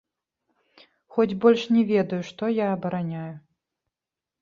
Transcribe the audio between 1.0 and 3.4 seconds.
Хоць больш не ведаю, што я абараняю.